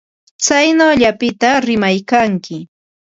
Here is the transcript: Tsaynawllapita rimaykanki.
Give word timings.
Tsaynawllapita 0.43 1.49
rimaykanki. 1.65 2.57